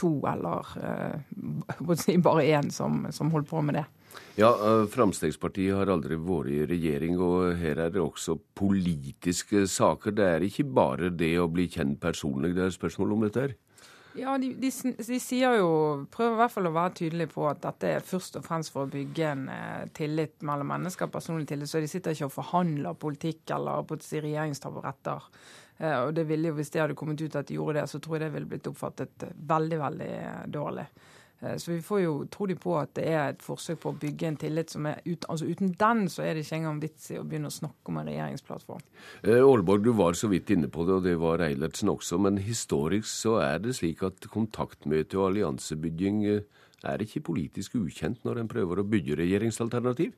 to 0.00 0.14
eller 0.32 0.72
eh, 0.80 2.16
bare 2.24 2.48
én 2.56 2.72
som, 2.72 3.04
som 3.12 3.34
holdt 3.34 3.52
på 3.52 3.60
med 3.60 3.82
det. 3.82 3.84
Ja, 4.38 4.50
eh, 4.50 4.86
Fremskrittspartiet 4.90 5.76
har 5.78 5.92
aldri 5.92 6.18
vært 6.18 6.50
i 6.50 6.64
regjering, 6.70 7.18
og 7.22 7.54
her 7.60 7.78
er 7.86 7.92
det 7.94 8.02
også 8.02 8.38
politiske 8.58 9.66
saker. 9.70 10.16
Det 10.18 10.30
er 10.30 10.46
ikke 10.46 10.66
bare 10.66 11.12
det 11.14 11.36
å 11.38 11.50
bli 11.50 11.68
kjent 11.70 12.00
personlig 12.02 12.54
det 12.56 12.66
er 12.66 12.74
spørsmål 12.74 13.14
om 13.14 13.28
dette 13.28 13.46
her? 13.46 13.54
Ja, 14.14 14.36
de, 14.38 14.52
de, 14.54 14.70
de, 14.70 15.16
sier 15.18 15.56
jo, 15.58 15.70
prøver 16.14 16.36
i 16.36 16.38
hvert 16.38 16.52
fall 16.54 16.68
å 16.70 16.74
være 16.74 16.94
tydelige 17.00 17.32
på 17.32 17.48
at 17.50 17.64
dette 17.64 17.88
er 17.96 18.04
først 18.06 18.38
og 18.38 18.44
fremst 18.46 18.70
for 18.70 18.86
å 18.86 18.90
bygge 18.92 19.26
en 19.26 19.48
eh, 19.50 19.88
tillit 19.96 20.44
mellom 20.46 20.70
mennesker, 20.70 21.10
personlig 21.10 21.48
tillit. 21.50 21.70
Så 21.70 21.82
de 21.82 21.90
sitter 21.90 22.14
ikke 22.14 22.28
og 22.28 22.36
forhandler 22.36 22.94
politikk 22.94 23.50
eller 23.56 23.82
på 23.88 23.98
si, 24.02 24.20
regjeringstaburetter. 24.22 25.26
Eh, 25.80 25.96
og 26.04 26.14
det 26.14 26.28
ville 26.28 26.52
jo, 26.52 26.58
Hvis 26.60 26.70
det 26.70 26.84
hadde 26.84 26.98
kommet 26.98 27.22
ut 27.24 27.34
at 27.34 27.50
de 27.50 27.58
gjorde 27.58 27.80
det, 27.80 27.88
så 27.90 27.98
tror 27.98 28.18
jeg 28.18 28.28
det 28.28 28.34
ville 28.36 28.52
blitt 28.54 28.70
oppfattet 28.70 29.26
veldig, 29.34 29.80
veldig 29.82 30.12
dårlig. 30.54 30.86
Eh, 31.44 31.56
så 31.56 31.72
vi 31.72 31.82
får 31.82 32.00
jo 32.00 32.14
tro 32.32 32.46
de 32.46 32.56
på 32.58 32.74
at 32.78 32.94
det 32.98 33.06
er 33.10 33.34
et 33.34 33.44
forsøk 33.44 33.80
på 33.82 33.92
å 33.92 33.98
bygge 34.00 34.28
en 34.28 34.38
tillit 34.40 34.72
som 34.72 34.88
er 34.88 35.00
ut, 35.04 35.26
altså 35.28 35.48
Uten 35.50 35.74
den 35.78 36.06
så 36.12 36.24
er 36.24 36.34
det 36.34 36.44
ikke 36.46 36.58
engang 36.60 36.80
vits 36.82 37.10
i 37.12 37.18
å 37.20 37.24
begynne 37.26 37.50
å 37.50 37.54
snakke 37.54 37.92
om 37.92 38.00
en 38.00 38.10
regjeringsplattform. 38.10 38.84
Eh, 39.22 39.40
Aalborg, 39.40 39.84
du 39.84 39.92
var 39.96 40.18
så 40.18 40.30
vidt 40.32 40.52
inne 40.54 40.70
på 40.72 40.86
det, 40.88 40.98
og 40.98 41.06
det 41.06 41.16
var 41.20 41.44
Eilertsen 41.44 41.92
også. 41.92 42.18
Men 42.22 42.40
historisk 42.42 43.10
så 43.10 43.38
er 43.44 43.60
det 43.64 43.76
slik 43.78 44.02
at 44.06 44.28
kontaktmøte 44.32 45.20
og 45.20 45.30
alliansebygging 45.32 46.24
eh, 46.30 46.63
er 46.86 47.04
ikke 47.04 47.24
politisk 47.24 47.78
ukjent 47.80 48.24
når 48.26 48.42
en 48.42 48.50
prøver 48.50 48.80
å 48.80 48.88
bygge 48.88 49.18
regjeringsalternativ? 49.20 50.12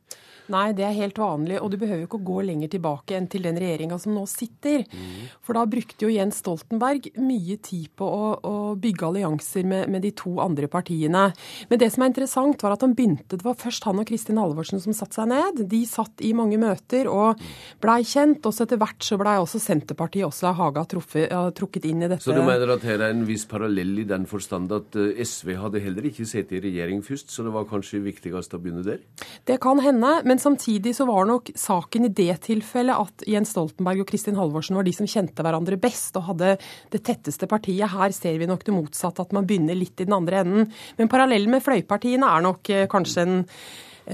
Nei, 0.52 0.70
det 0.78 0.84
er 0.86 0.94
helt 0.94 1.18
vanlig, 1.18 1.58
og 1.58 1.72
du 1.72 1.78
behøver 1.80 2.04
ikke 2.04 2.20
å 2.20 2.26
gå 2.26 2.42
lenger 2.46 2.70
tilbake 2.70 3.16
enn 3.18 3.26
til 3.30 3.46
den 3.48 3.58
regjeringa 3.58 3.98
som 3.98 4.14
nå 4.14 4.22
sitter. 4.30 4.84
Mm. 4.86 5.24
For 5.42 5.58
da 5.58 5.64
brukte 5.70 6.06
jo 6.06 6.12
Jens 6.12 6.38
Stoltenberg 6.42 7.08
mye 7.18 7.56
tid 7.64 7.88
på 7.98 8.06
å, 8.06 8.28
å 8.46 8.54
bygge 8.78 9.08
allianser 9.08 9.66
med, 9.66 9.90
med, 9.90 10.04
de 10.06 10.12
to 10.14 10.36
andre 10.42 10.68
partiene. 10.70 11.24
Men 11.70 11.82
det 11.82 11.90
som 11.94 12.04
er 12.04 12.12
interessant, 12.12 12.62
var 12.62 12.76
at 12.76 12.84
han 12.86 12.94
begynte 12.96 13.38
Det 13.38 13.46
var 13.46 13.58
først 13.58 13.88
han 13.88 13.98
og 14.02 14.06
Kristin 14.06 14.38
Halvorsen 14.38 14.82
som 14.82 14.94
satte 14.94 15.18
seg 15.18 15.30
ned. 15.32 15.64
De 15.66 15.82
satt 15.88 16.22
i 16.22 16.30
mange 16.36 16.60
møter 16.62 17.10
og 17.10 17.42
blei 17.82 18.02
kjent. 18.06 18.46
Og 18.46 18.54
så 18.54 18.66
etter 18.66 18.80
hvert 18.80 19.02
så 19.02 19.18
blei 19.18 19.36
også 19.42 19.60
Senterpartiet 19.62 20.28
også 20.28 20.54
Haga 20.56 20.86
truffet, 20.88 21.32
trukket 21.58 21.88
inn 21.90 22.04
i 22.04 22.10
dette. 22.10 22.22
Så 22.22 22.36
du 22.36 22.44
mener 22.46 22.70
at 22.76 22.86
her 22.86 23.02
er 23.02 23.14
en 23.14 23.26
viss 23.26 23.46
parallell 23.50 23.96
i 24.04 24.06
den 24.08 24.28
forstand 24.30 24.70
at 24.74 24.96
eh, 25.00 25.24
SV 25.26 25.56
hadde 25.58 25.82
heller 25.82 26.06
ikke 26.08 26.28
sittet 26.28 26.55
i 26.56 26.62
regjering 26.64 27.02
først, 27.04 27.30
så 27.32 27.44
det 27.46 27.52
var 27.54 27.68
kanskje 27.70 28.02
viktigst 28.04 28.56
å 28.56 28.60
begynne 28.62 28.84
der? 28.86 29.00
Det 29.48 29.58
kan 29.62 29.80
hende, 29.84 30.12
men 30.26 30.40
samtidig 30.42 30.94
så 30.96 31.06
var 31.08 31.28
nok 31.28 31.52
saken 31.58 32.08
i 32.08 32.12
det 32.16 32.40
tilfellet 32.48 32.96
at 32.96 33.26
Jens 33.30 33.54
Stoltenberg 33.54 34.04
og 34.04 34.10
Kristin 34.10 34.38
Halvorsen 34.40 34.78
var 34.78 34.86
de 34.86 34.94
som 34.96 35.08
kjente 35.10 35.44
hverandre 35.44 35.78
best 35.80 36.16
og 36.18 36.28
hadde 36.32 36.56
det 36.92 37.02
tetteste 37.06 37.48
partiet. 37.50 37.92
Her 37.92 38.14
ser 38.16 38.38
vi 38.40 38.50
nok 38.50 38.66
det 38.66 38.76
motsatte, 38.76 39.26
at 39.26 39.34
man 39.36 39.48
begynner 39.48 39.78
litt 39.78 40.00
i 40.00 40.08
den 40.08 40.16
andre 40.16 40.42
enden. 40.42 40.70
Men 40.98 41.12
parallellen 41.12 41.52
med 41.52 41.64
fløypartiene 41.64 42.28
er 42.28 42.46
nok 42.46 42.72
eh, 42.72 42.86
kanskje 42.90 43.26
en, 43.26 43.42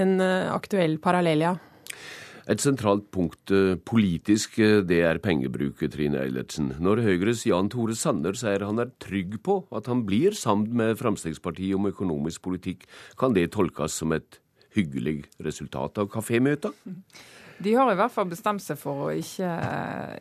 en 0.05 0.17
eh, 0.21 0.49
aktuell 0.53 0.99
parallell, 1.03 1.47
ja. 1.49 1.57
Et 2.51 2.59
sentralt 2.59 3.05
punkt 3.15 3.53
eh, 3.55 3.77
politisk, 3.87 4.59
eh, 4.59 4.81
det 4.83 4.99
er 5.07 5.21
pengebruket, 5.23 5.93
Trine 5.95 6.19
Eilertsen. 6.25 6.73
Når 6.83 7.05
Høyres 7.07 7.45
Jan 7.47 7.71
Tore 7.71 7.95
Sanner 7.99 8.35
sier 8.39 8.65
han 8.67 8.83
er 8.83 8.91
trygg 9.03 9.39
på 9.47 9.61
at 9.71 9.91
han 9.91 10.03
blir 10.09 10.35
sammen 10.35 10.75
med 10.81 10.99
Fremskrittspartiet 10.99 11.77
om 11.79 11.87
økonomisk 11.93 12.43
politikk, 12.49 12.89
kan 13.21 13.37
det 13.37 13.53
tolkes 13.55 14.01
som 14.03 14.15
et 14.17 14.41
hyggelig 14.75 15.23
resultat 15.45 16.03
av 16.03 16.11
kafémøtet? 16.11 16.75
De 17.63 17.75
har 17.75 17.93
i 17.93 17.97
hvert 17.99 18.13
fall 18.13 18.27
bestemt 18.31 18.63
seg 18.65 18.79
for 18.81 19.05
å 19.07 19.11
ikke, 19.15 19.49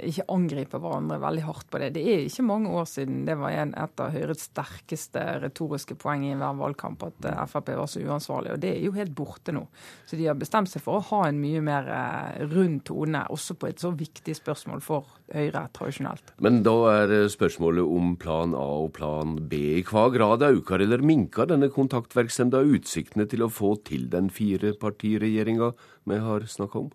ikke, 0.05 0.25
angripe 0.29 0.77
hverandre 0.81 1.17
veldig 1.21 1.45
hardt 1.48 1.69
på 1.71 1.79
det. 1.81 1.91
Det 1.95 2.03
er 2.05 2.25
ikke 2.27 2.45
mange 2.45 2.74
år 2.77 2.86
siden 2.89 3.24
det 3.25 3.38
var 3.39 3.55
en, 3.55 3.74
et 3.81 4.03
av 4.03 4.13
Høyres 4.13 4.45
sterkeste 4.51 5.24
retoriske 5.41 5.98
poeng 6.00 6.27
i 6.27 6.36
hver 6.38 6.60
valgkamp 6.60 7.05
at 7.07 7.29
eh, 7.29 7.41
Frp 7.50 7.71
var 7.79 7.89
så 7.89 8.03
uansvarlig, 8.03 8.53
og 8.53 8.62
det 8.62 8.75
er 8.75 8.86
jo 8.86 8.93
helt 8.98 9.15
borte 9.17 9.55
nå. 9.55 9.63
Så 10.05 10.19
de 10.19 10.27
har 10.29 10.38
bestemt 10.38 10.69
seg 10.69 10.83
for 10.86 11.00
å 11.00 11.05
ha 11.10 11.24
en 11.29 11.41
mye 11.41 11.63
mer 11.65 11.89
eh, 11.89 12.43
rund 12.51 12.83
tone, 12.89 13.24
også 13.33 13.57
på 13.57 13.71
et 13.71 13.81
så 13.81 13.93
viktig 13.95 14.38
spørsmål 14.38 14.86
for 14.86 15.10
Høyre 15.31 15.63
tradisjonelt. 15.74 16.33
Men 16.43 16.62
da 16.65 16.75
er 16.91 17.15
spørsmålet 17.31 17.88
om 17.88 18.15
plan 18.21 18.53
A 18.57 18.67
og 18.83 18.91
plan 18.98 19.38
B. 19.50 19.79
I 19.79 19.86
hva 19.88 20.10
grad 20.13 20.43
øker 20.45 20.83
eller 20.83 21.01
minker 21.05 21.50
denne 21.50 21.71
kontaktverksemda 21.74 22.62
utsiktene 22.75 23.25
til 23.31 23.45
å 23.45 23.51
få 23.51 23.77
til 23.88 24.10
den 24.12 24.29
firepartiregjeringa 24.33 25.71
vi 26.12 26.19
har 26.21 26.50
snakka 26.51 26.86
om? 26.86 26.91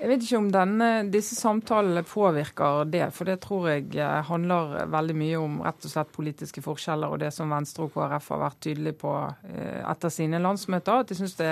Jeg 0.00 0.08
vet 0.08 0.22
ikke 0.24 0.38
om 0.40 0.46
denne, 0.48 0.86
disse 1.12 1.36
samtalene 1.36 2.00
påvirker 2.08 2.86
det, 2.88 3.02
for 3.12 3.28
det 3.28 3.34
tror 3.44 3.66
jeg 3.68 3.98
eh, 4.00 4.20
handler 4.30 4.86
veldig 4.88 5.16
mye 5.20 5.36
om 5.36 5.58
rett 5.60 5.84
og 5.84 5.92
slett 5.92 6.14
politiske 6.14 6.62
forskjeller 6.64 7.12
og 7.12 7.20
det 7.20 7.28
som 7.36 7.52
Venstre 7.52 7.84
og 7.84 7.92
KrF 7.92 8.30
har 8.32 8.40
vært 8.46 8.58
tydelige 8.64 8.96
på 9.02 9.12
eh, 9.50 9.82
etter 9.84 10.14
sine 10.14 10.40
landsmøter. 10.40 11.02
At 11.02 11.12
de 11.12 11.18
syns 11.18 11.36
det 11.36 11.50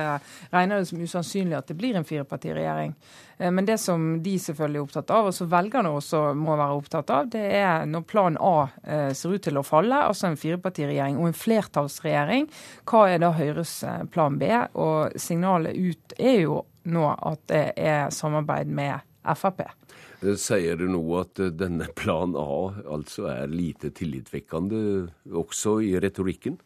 regner 0.54 0.80
det 0.80 0.88
som 0.88 1.02
usannsynlig 1.02 1.58
at 1.58 1.68
det 1.68 1.76
blir 1.76 1.98
en 2.00 2.08
firepartiregjering. 2.08 2.94
Eh, 3.36 3.52
men 3.52 3.68
det 3.68 3.76
som 3.82 4.08
de 4.24 4.38
selvfølgelig 4.40 4.80
er 4.80 4.86
opptatt 4.86 5.12
av, 5.18 5.28
og 5.28 5.36
som 5.36 5.52
velgerne 5.52 5.92
også 5.98 6.24
må 6.40 6.56
være 6.56 6.80
opptatt 6.80 7.12
av, 7.18 7.28
det 7.36 7.44
er 7.60 7.84
når 7.84 8.08
plan 8.08 8.40
A 8.40 8.56
ser 9.12 9.36
ut 9.36 9.44
til 9.44 9.60
å 9.60 9.66
falle, 9.66 10.00
altså 10.08 10.30
en 10.30 10.40
firepartiregjering 10.40 11.20
og 11.20 11.28
en 11.28 11.36
flertallsregjering, 11.36 12.48
hva 12.88 13.04
er 13.12 13.20
da 13.20 13.34
Høyres 13.36 13.76
plan 14.14 14.40
B? 14.40 14.48
Og 14.80 15.20
signalet 15.20 15.76
ut 15.76 16.16
er 16.16 16.40
jo 16.46 16.62
nå 16.90 17.04
at 17.14 17.44
det 17.50 17.64
er 17.76 18.08
samarbeid 18.14 18.70
med 18.72 19.04
Frp. 19.36 19.64
Sier 20.40 20.78
du 20.80 20.86
nå 20.90 21.02
at 21.20 21.40
denne 21.58 21.86
plan 21.98 22.32
A 22.38 22.72
altså 22.88 23.28
er 23.30 23.52
lite 23.52 23.90
tillitvekkende 23.94 24.80
også 25.36 25.78
i 25.84 25.92
retorikken? 26.00 26.56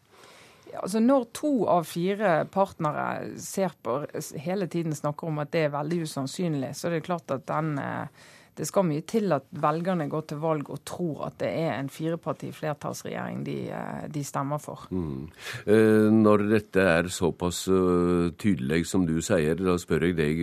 Altså 0.73 1.03
Når 1.05 1.27
to 1.37 1.51
av 1.69 1.85
fire 1.85 2.47
partnere 2.49 3.35
ser 3.41 3.75
på, 3.85 3.99
hele 4.41 4.69
tiden 4.73 4.95
snakker 4.97 5.29
om 5.29 5.43
at 5.43 5.51
det 5.53 5.67
er 5.67 5.75
veldig 5.75 6.07
usannsynlig, 6.07 6.73
så 6.79 6.89
er 6.89 6.97
det 6.97 7.05
klart 7.11 7.35
at 7.35 7.45
den 7.51 7.75
eh, 7.83 8.31
det 8.59 8.67
skal 8.69 8.85
mye 8.85 9.03
til 9.09 9.33
at 9.33 9.47
velgerne 9.63 10.09
går 10.13 10.27
til 10.29 10.41
valg 10.43 10.69
og 10.73 10.83
tror 10.89 11.27
at 11.31 11.39
det 11.41 11.49
er 11.63 11.73
en 11.79 11.89
fireparti 11.93 12.51
flertallsregjering 12.53 13.41
de, 13.47 13.57
eh, 13.73 14.03
de, 14.13 14.25
stemmer 14.25 14.61
for. 14.61 14.85
Mm. 14.93 15.29
Eh, 15.67 16.09
når 16.13 16.45
dette 16.51 16.85
er 16.85 17.09
såpass 17.13 17.65
uh, 17.73 18.29
tydelig 18.37 18.85
som 18.91 19.07
du 19.09 19.15
sier, 19.25 19.57
da 19.57 19.77
spør 19.81 20.09
jeg 20.09 20.17
deg, 20.19 20.43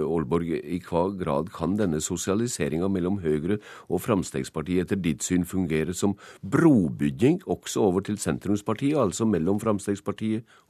Aalborg, 0.00 0.50
i 0.50 0.80
hva 0.86 1.04
grad 1.18 1.50
kan 1.54 1.76
denne 1.78 2.00
sosialiseringa 2.02 2.88
mellom 2.90 3.20
Høyre 3.22 3.60
og 3.88 4.02
Frp 4.02 4.70
etter 4.80 4.98
ditt 4.98 5.24
syn 5.24 5.46
fungere 5.48 5.94
som 5.96 6.16
brobygging 6.42 7.40
også 7.46 7.84
over 7.86 8.04
til 8.06 8.18
sentrumspartiet, 8.20 8.98
altså 8.98 9.28
mellom 9.28 9.60
Frp 9.62 9.78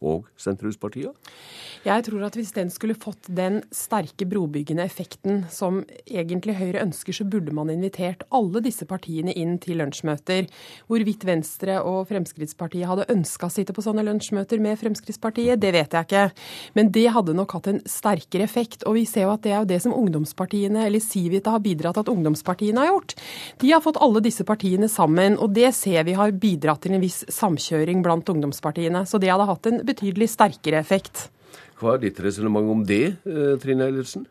og 0.00 0.28
sentrumspartiet? 0.36 1.16
Jeg 1.86 2.04
tror 2.04 2.26
at 2.28 2.36
hvis 2.36 2.52
den 2.56 2.70
skulle 2.72 2.98
fått 2.98 3.30
den 3.32 3.62
sterke 3.72 4.26
brobyggende 4.28 4.84
effekten 4.84 5.44
som 5.52 5.80
egentlig 6.10 6.56
Høyre 6.58 6.82
ønsker, 6.84 7.14
så 7.14 7.26
burde 7.28 7.54
man 7.56 7.70
invitert 7.72 8.24
alle 8.34 8.62
disse 8.64 8.86
partiene 8.88 9.34
inn 9.36 9.56
til 9.62 9.80
lunsjmøter. 9.80 10.48
Hvorvidt 10.90 11.26
Venstre 11.28 11.78
og 11.86 12.08
Fremskrittspartiet 12.10 12.88
hadde 12.90 13.08
ønska 13.12 13.48
å 13.48 13.54
sitte 13.54 13.74
på 13.76 13.84
sånne 13.84 14.04
lunsjmøter 14.06 14.62
med 14.62 14.78
Fremskrittspartiet, 14.80 15.60
det 15.62 15.72
vet 15.76 15.96
jeg 15.96 16.08
ikke. 16.08 16.24
Men 16.78 16.92
det 16.94 17.06
hadde 17.14 17.36
nok 17.38 17.56
hatt 17.58 17.70
en 17.72 17.82
sterkere 17.88 18.46
effekt. 18.46 18.84
Og 18.88 18.98
vi 18.98 19.06
ser 19.08 19.26
jo 19.26 19.34
at 19.34 19.44
det 19.46 19.54
er 19.54 19.62
jo 19.62 19.70
det 19.72 19.80
som 19.84 19.96
ungdomspartiene, 19.96 20.86
eller 20.86 21.04
Civita, 21.04 21.54
har 21.56 21.64
bidratt 21.64 21.98
til 21.98 22.06
at 22.06 22.12
ungdomspartiene 22.14 22.84
har 22.84 22.92
gjort. 22.92 23.16
De 23.62 23.74
har 23.74 23.84
fått 23.84 24.00
alle 24.02 24.22
disse 24.24 24.46
partiene 24.48 24.90
sammen, 24.90 25.38
og 25.40 25.54
det 25.56 25.72
ser 25.76 26.04
vi 26.08 26.16
har 26.18 26.34
bidratt 26.34 26.84
til 26.84 26.96
en 26.96 27.04
viss 27.04 27.22
samkjøring 27.32 28.04
blant 28.06 28.28
ungdomspartiene. 28.30 29.06
Så 29.06 29.20
det 29.22 29.32
hadde 29.32 29.48
hatt 29.50 29.70
en 29.70 29.84
betydelig 29.86 30.30
sterkere 30.34 30.80
effekt. 30.82 31.28
Hva 31.80 31.94
er 31.96 32.02
ditt 32.02 32.20
resonnement 32.20 32.68
om 32.68 32.84
det, 32.84 33.16
eh, 33.24 33.56
Trine 33.60 33.86
Eilertsen? 33.88 34.26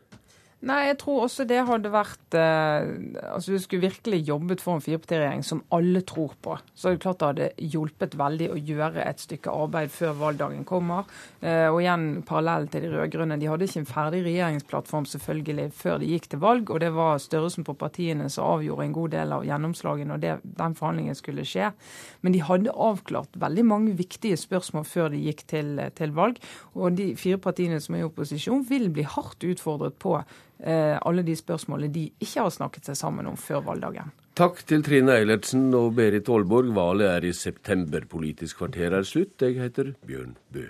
Nei, 0.59 0.89
jeg 0.89 0.97
tror 0.99 1.21
også 1.23 1.45
det 1.47 1.61
hadde 1.69 1.89
vært 1.93 2.35
eh, 2.35 2.89
Altså, 3.31 3.53
du 3.53 3.61
skulle 3.63 3.85
virkelig 3.85 4.17
jobbet 4.27 4.59
for 4.59 4.75
en 4.75 4.83
firepartiregjering 4.83 5.43
som 5.47 5.61
alle 5.71 6.01
tror 6.03 6.33
på. 6.43 6.57
Så 6.75 6.89
er 6.89 6.97
det 6.97 7.03
klart 7.05 7.21
det 7.21 7.29
hadde 7.29 7.69
hjulpet 7.71 8.17
veldig 8.19 8.49
å 8.51 8.57
gjøre 8.67 9.05
et 9.05 9.23
stykke 9.23 9.53
arbeid 9.55 9.93
før 9.93 10.17
valgdagen 10.19 10.65
kommer. 10.67 11.07
Eh, 11.39 11.69
og 11.69 11.79
igjen 11.79 12.25
parallell 12.27 12.67
til 12.67 12.83
de 12.83 12.89
rød-grønne. 12.91 13.37
De 13.39 13.47
hadde 13.47 13.69
ikke 13.69 13.83
en 13.85 13.87
ferdig 13.87 14.19
regjeringsplattform 14.25 15.07
selvfølgelig 15.07 15.69
før 15.79 16.01
de 16.03 16.11
gikk 16.11 16.27
til 16.33 16.43
valg, 16.43 16.73
og 16.75 16.83
det 16.83 16.91
var 16.97 17.23
størrelsen 17.23 17.67
på 17.67 17.77
partiene 17.79 18.27
som 18.27 18.49
avgjorde 18.57 18.89
en 18.89 18.97
god 18.99 19.15
del 19.15 19.37
av 19.37 19.47
gjennomslagene 19.47 20.17
og 20.17 20.25
det, 20.25 20.35
den 20.59 20.75
forhandlingen 20.75 21.15
skulle 21.15 21.47
skje. 21.47 21.71
Men 22.19 22.35
de 22.35 22.43
hadde 22.43 22.75
avklart 22.75 23.39
veldig 23.39 23.67
mange 23.69 23.95
viktige 23.95 24.35
spørsmål 24.43 24.83
før 24.91 25.15
de 25.15 25.23
gikk 25.23 25.47
til, 25.55 25.71
til 25.95 26.11
valg. 26.19 26.43
Og 26.75 26.99
de 26.99 27.13
fire 27.15 27.39
partiene 27.39 27.79
som 27.79 27.95
er 27.95 28.03
i 28.03 28.09
opposisjon, 28.11 28.67
vil 28.67 28.91
bli 28.91 29.07
hardt 29.07 29.47
utfordret 29.47 29.95
på 30.03 30.17
alle 30.59 31.23
de 31.23 31.35
spørsmålene 31.39 31.93
de 31.93 32.01
ikke 32.19 32.43
har 32.43 32.51
snakket 32.51 32.89
seg 32.89 32.97
sammen 32.99 33.29
om 33.31 33.37
før 33.39 33.61
valgdagen. 33.69 34.11
Takk 34.39 34.59
til 34.67 34.83
Trine 34.83 35.15
Eilertsen 35.19 35.69
og 35.75 35.93
Berit 35.97 36.27
Aalborg. 36.31 36.73
Valget 36.75 37.09
er 37.13 37.27
i 37.29 37.33
september. 37.35 38.03
Politisk 38.11 38.59
kvarter 38.61 38.97
er 38.99 39.07
slutt. 39.07 39.39
Jeg 39.39 39.55
heter 39.59 39.93
Bjørn 40.07 40.35
Bø. 40.51 40.67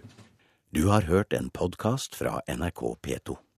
Du 0.69 0.85
har 0.93 1.09
hørt 1.09 1.33
en 1.33 1.49
podkast 1.49 2.13
fra 2.13 2.37
NRK 2.45 2.83
P2. 3.01 3.39